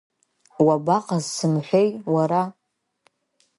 [0.65, 2.43] Уабаҟаз сымҳәеи, уара?